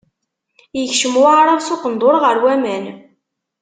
[0.77, 2.85] Yekcem Waɛrab s uqendur ɣer waman.